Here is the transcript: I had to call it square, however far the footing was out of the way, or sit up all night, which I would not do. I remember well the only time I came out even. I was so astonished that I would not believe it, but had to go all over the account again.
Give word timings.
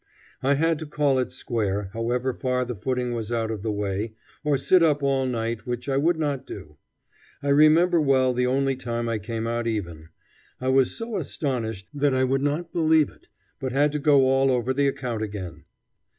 I 0.41 0.55
had 0.55 0.79
to 0.79 0.87
call 0.87 1.19
it 1.19 1.31
square, 1.31 1.91
however 1.93 2.33
far 2.33 2.65
the 2.65 2.73
footing 2.75 3.13
was 3.13 3.31
out 3.31 3.51
of 3.51 3.61
the 3.61 3.71
way, 3.71 4.15
or 4.43 4.57
sit 4.57 4.81
up 4.81 5.03
all 5.03 5.27
night, 5.27 5.67
which 5.67 5.87
I 5.87 5.97
would 5.97 6.17
not 6.17 6.47
do. 6.47 6.77
I 7.43 7.49
remember 7.49 8.01
well 8.01 8.33
the 8.33 8.47
only 8.47 8.75
time 8.75 9.07
I 9.07 9.19
came 9.19 9.45
out 9.45 9.67
even. 9.67 10.09
I 10.59 10.69
was 10.69 10.95
so 10.97 11.17
astonished 11.17 11.87
that 11.93 12.15
I 12.15 12.23
would 12.23 12.41
not 12.41 12.73
believe 12.73 13.11
it, 13.11 13.27
but 13.59 13.73
had 13.73 13.91
to 13.91 13.99
go 13.99 14.25
all 14.27 14.49
over 14.49 14.73
the 14.73 14.87
account 14.87 15.21
again. 15.21 15.65